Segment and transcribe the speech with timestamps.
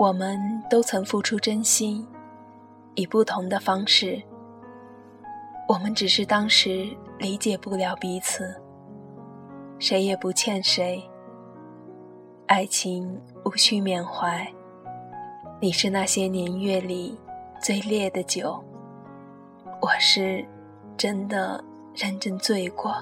[0.00, 2.08] 我们都曾付出真心，
[2.94, 4.18] 以不同的方式。
[5.68, 6.88] 我们只是当时
[7.18, 8.58] 理解不了彼此，
[9.78, 11.06] 谁也不欠谁。
[12.46, 14.50] 爱情无需缅怀，
[15.60, 17.20] 你是那些年月里
[17.60, 18.58] 最烈的酒，
[19.82, 20.42] 我是
[20.96, 21.62] 真的
[21.94, 22.94] 认真醉过。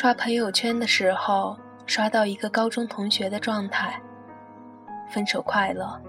[0.00, 1.54] 刷朋友圈的时候，
[1.84, 4.00] 刷到一个高中同学的状态：
[5.10, 6.00] 分手快乐。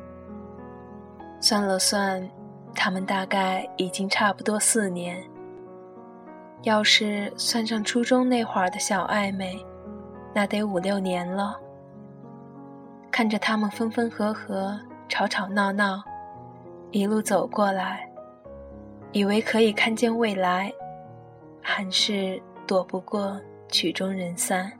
[1.41, 2.25] 算了算，
[2.73, 5.21] 他们大概已经差不多四年。
[6.61, 9.61] 要是算上初中那会儿的小暧昧，
[10.33, 11.59] 那得五六年了。
[13.11, 16.01] 看着他们分分合合、吵吵闹闹，
[16.91, 18.09] 一路走过来，
[19.11, 20.71] 以为可以看见未来，
[21.61, 23.37] 还是躲不过。
[23.71, 24.71] 曲终人散。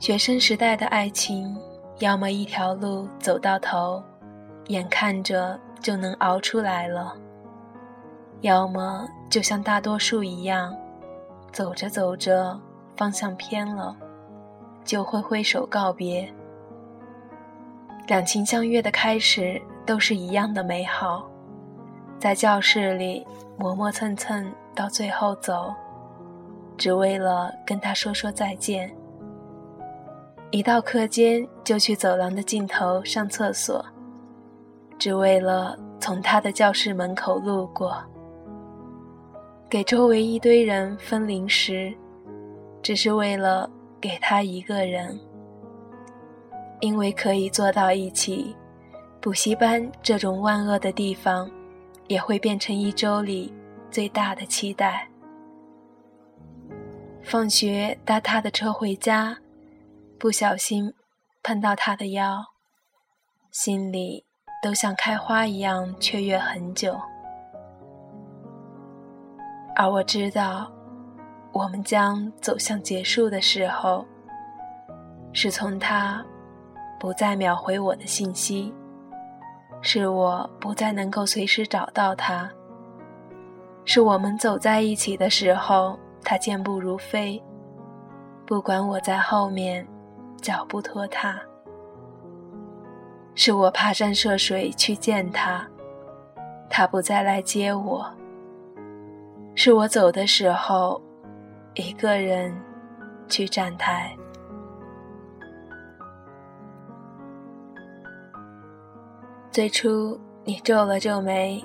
[0.00, 1.56] 学生时代的爱情，
[1.98, 4.02] 要么一条路走到头，
[4.68, 7.14] 眼看着就能熬出来了；
[8.40, 10.74] 要么就像大多数一样，
[11.52, 12.58] 走着走着
[12.96, 13.94] 方向偏了，
[14.84, 16.32] 就会挥手告别。
[18.06, 21.28] 两情相悦的开始都是一样的美好，
[22.18, 23.26] 在教室里
[23.58, 24.50] 磨磨蹭蹭。
[24.78, 25.74] 到最后走，
[26.76, 28.88] 只为了跟他说说再见。
[30.52, 33.84] 一到课间就去走廊的尽头上厕所，
[34.96, 38.00] 只为了从他的教室门口路过。
[39.68, 41.92] 给周围一堆人分零食，
[42.80, 43.68] 只是为了
[44.00, 45.18] 给他一个人。
[46.78, 48.54] 因为可以坐到一起，
[49.20, 51.50] 补习班这种万恶的地方，
[52.06, 53.52] 也会变成一周里。
[53.90, 55.08] 最大的期待。
[57.22, 59.36] 放学搭他的车回家，
[60.18, 60.94] 不小心
[61.42, 62.42] 碰到他的腰，
[63.50, 64.24] 心里
[64.62, 66.98] 都像开花一样雀跃很久。
[69.76, 70.72] 而我知道，
[71.52, 74.06] 我们将走向结束的时候，
[75.32, 76.24] 是从他
[76.98, 78.72] 不再秒回我的信息，
[79.82, 82.50] 是我不再能够随时找到他。
[83.90, 87.42] 是我们走在一起的时候，他健步如飞，
[88.44, 89.88] 不管我在后面，
[90.42, 91.40] 脚步拖沓。
[93.34, 95.66] 是我跋山涉水去见他，
[96.68, 98.06] 他不再来接我。
[99.54, 101.00] 是我走的时候，
[101.72, 102.54] 一个人
[103.26, 104.14] 去站台。
[109.50, 111.64] 最初，你皱了皱眉。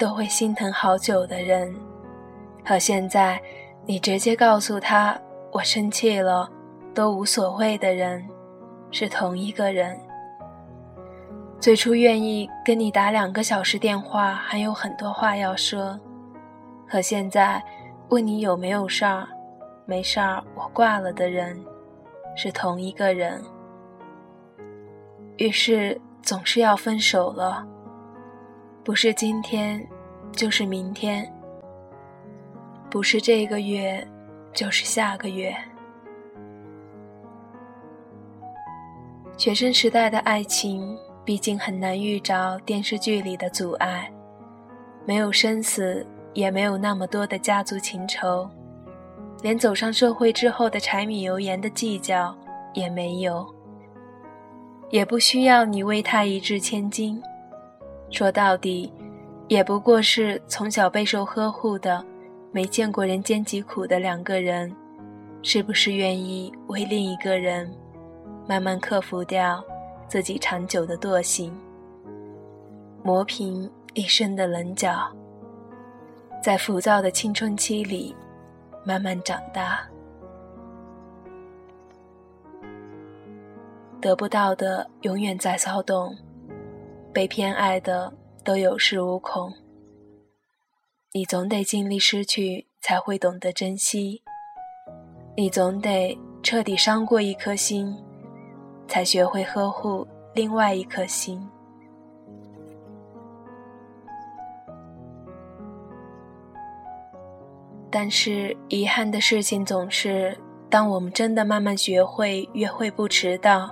[0.00, 1.76] 都会心疼好久的人，
[2.64, 3.38] 和现在
[3.84, 5.20] 你直接告诉他
[5.52, 6.50] 我生气了
[6.94, 8.26] 都无所谓的人，
[8.90, 10.00] 是同一个人。
[11.60, 16.00] 最初愿意跟你打两个小时电话，还有很多话要说，
[16.88, 17.62] 和现在
[18.08, 19.28] 问你有没有事儿，
[19.84, 21.62] 没事儿我挂了的人，
[22.34, 23.44] 是同一个人。
[25.36, 27.66] 于是总是要分手了。
[28.82, 29.86] 不是今天，
[30.32, 31.22] 就是明天；
[32.90, 34.04] 不是这个月，
[34.54, 35.54] 就是下个月。
[39.36, 40.96] 学生时代的爱情，
[41.26, 44.10] 毕竟很难遇着电视剧里的阻碍，
[45.04, 48.48] 没有生死，也没有那么多的家族情仇，
[49.42, 52.34] 连走上社会之后的柴米油盐的计较
[52.72, 53.46] 也没有，
[54.88, 57.22] 也不需要你为他一掷千金。
[58.10, 58.92] 说到底，
[59.48, 62.04] 也不过是从小备受呵护的、
[62.52, 64.74] 没见过人间疾苦的两个人，
[65.42, 67.72] 是不是愿意为另一个人，
[68.46, 69.64] 慢慢克服掉
[70.08, 71.56] 自己长久的惰性，
[73.02, 75.08] 磨平一身的棱角，
[76.42, 78.14] 在浮躁的青春期里，
[78.84, 79.80] 慢慢长大。
[84.00, 86.16] 得不到的永远在骚动。
[87.12, 88.12] 被偏爱的
[88.44, 89.52] 都有恃无恐，
[91.12, 94.22] 你总得经历失去，才会懂得珍惜；
[95.36, 97.96] 你总得彻底伤过一颗心，
[98.86, 101.44] 才学会呵护另外一颗心。
[107.90, 110.38] 但是遗憾的事情总是，
[110.70, 113.68] 当我们真的慢慢学会约会不迟到，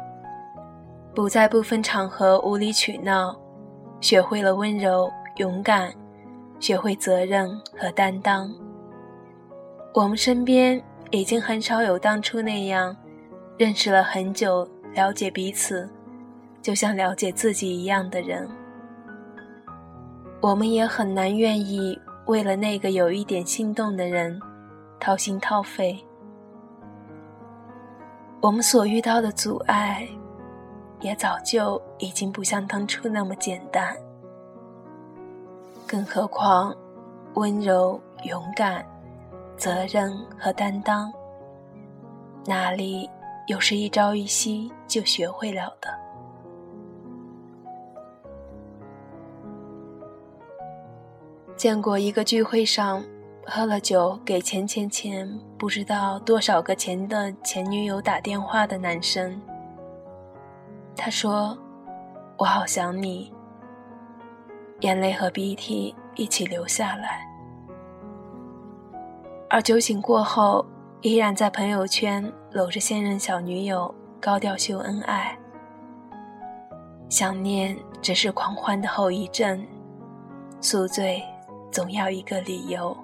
[1.19, 3.37] 不在部分场合无理取闹，
[4.01, 5.93] 学会了温柔勇敢，
[6.61, 8.49] 学会责任和担当。
[9.93, 10.81] 我们身边
[11.11, 12.97] 已经很少有当初那样
[13.57, 15.91] 认识了很久、了解彼此，
[16.63, 18.49] 就像了解自己一样的人。
[20.41, 24.41] 我们也很难愿意为了那个有一点心动的人
[25.01, 25.99] 掏心掏肺。
[28.41, 30.09] 我们所遇到的阻碍，
[31.01, 33.97] 也早就已经不像当初那么简单。
[35.87, 36.75] 更何况，
[37.35, 38.85] 温柔、勇敢、
[39.57, 41.13] 责任和担当，
[42.45, 43.09] 哪里
[43.47, 45.89] 又是一朝一夕就学会了的？
[51.57, 53.05] 见过一个聚会上。
[53.51, 59.41] 喝了酒给前前前不知道多少个前的前女友打电话的男生，
[60.99, 61.57] 他说
[62.37, 63.33] ：“我好想你。”
[64.81, 67.27] 眼泪和鼻涕一起流下来。
[69.49, 70.67] 而酒醒过后，
[71.01, 75.39] 依然在朋友圈搂着现任小女友高调秀恩爱。
[77.09, 79.65] 想念只是狂欢的后遗症，
[80.61, 81.23] 宿醉
[81.71, 82.95] 总要一个理由。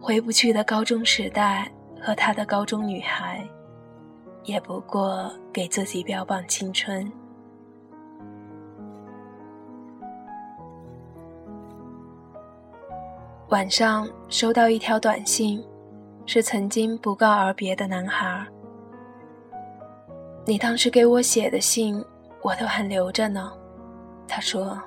[0.00, 1.70] 回不去的高中时代
[2.00, 3.46] 和他的高中女孩，
[4.46, 7.10] 也不过给自己标榜青春。
[13.48, 15.62] 晚上收到一条短信，
[16.26, 18.46] 是曾经不告而别的男孩。
[20.44, 22.02] 你当时给我写的信，
[22.40, 23.52] 我都还留着呢。
[24.28, 24.80] 他说：“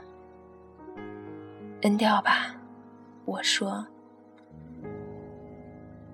[1.81, 2.55] 扔掉吧。”
[3.25, 3.85] 我说。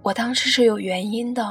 [0.02, 1.44] 我当时是有原因的。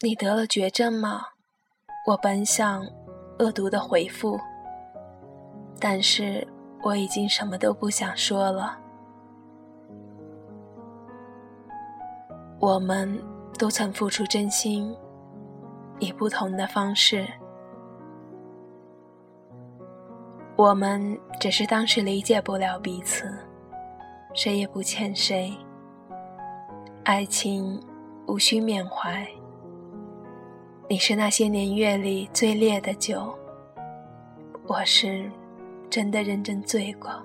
[0.00, 1.22] 你得了绝症吗？
[2.06, 2.86] 我本想
[3.40, 4.38] 恶毒的回复，
[5.80, 6.46] 但是
[6.84, 8.78] 我已经什么都不想说了。
[12.60, 13.20] 我们
[13.58, 14.96] 都曾付出真心，
[15.98, 17.26] 以不同的方式。
[20.54, 23.28] 我们只是当时理解不了彼此。
[24.32, 25.52] 谁也不欠谁，
[27.02, 27.82] 爱情
[28.28, 29.26] 无需缅怀。
[30.90, 33.38] 你是那些年月里最烈的酒，
[34.66, 35.30] 我是
[35.90, 37.22] 真的认真醉过。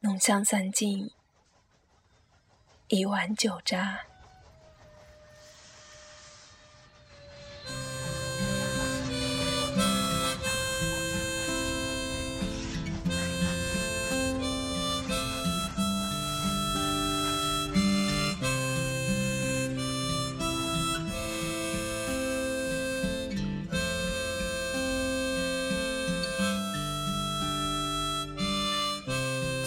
[0.00, 1.08] 浓香散尽，
[2.88, 4.00] 一碗酒渣。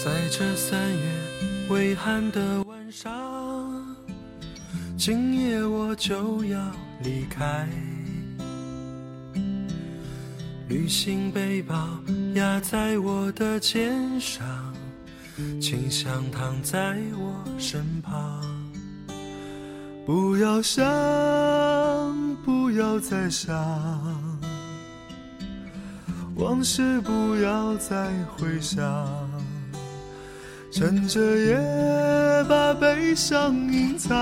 [0.07, 3.13] 在这三月微寒的晚上，
[4.97, 6.57] 今夜我就要
[7.03, 7.67] 离开。
[10.69, 11.89] 旅行背包
[12.35, 14.45] 压在我的肩上，
[15.59, 18.41] 清香躺在我身旁。
[20.05, 20.85] 不要想，
[22.45, 23.53] 不要再想，
[26.37, 29.36] 往事不要再回想。
[30.77, 31.57] 趁着夜，
[32.47, 34.13] 把悲伤隐藏，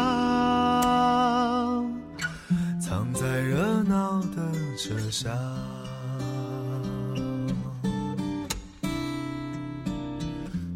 [2.79, 4.37] 藏在热闹的
[4.77, 5.37] 车厢。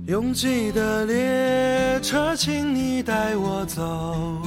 [0.08, 4.38] 拥挤的列车，请你带我走，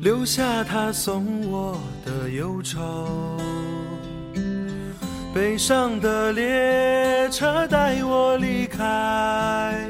[0.00, 3.38] 留下他送我的忧愁。
[5.34, 9.86] 悲伤的列车，带我离开。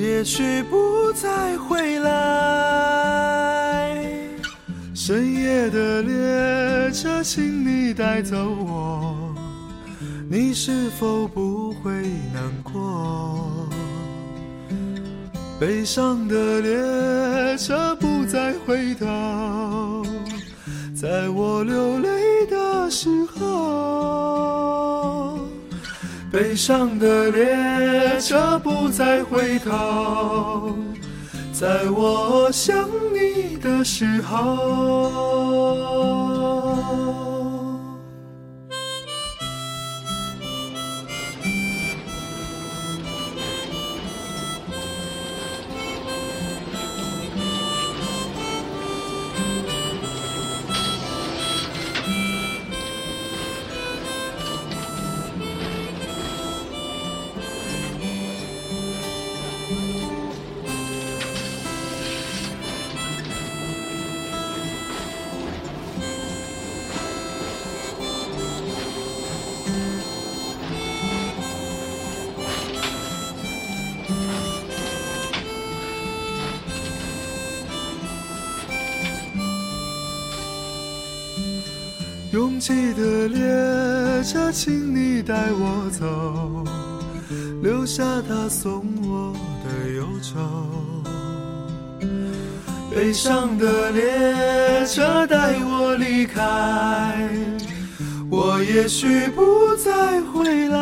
[0.00, 2.10] 也许不再回来。
[4.94, 9.34] 深夜的列车，请你带走我，
[10.30, 11.90] 你是否不会
[12.32, 13.68] 难过？
[15.58, 20.04] 悲伤的列车不再回头，
[20.94, 24.67] 在我流泪的时候。
[26.38, 30.78] 悲伤的列车不再回头，
[31.52, 34.38] 在我想你的时候。
[82.38, 86.64] 拥挤的列车，请你带我走，
[87.60, 90.38] 留下他送我的忧愁。
[92.94, 97.28] 悲伤的列车带我离开，
[98.30, 100.78] 我也许不再回来。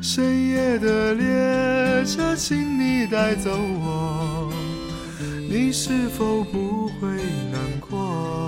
[0.00, 4.50] 深夜的列车，请你带走我，
[5.46, 7.06] 你是否不会
[7.52, 8.47] 难过？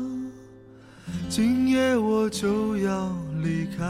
[1.33, 3.09] 今夜我就要
[3.41, 3.85] 离开，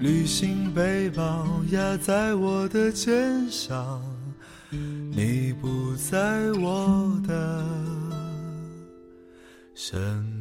[0.00, 4.02] 旅行背包压在我的肩上，
[5.12, 7.64] 你不在我的
[9.76, 10.35] 身。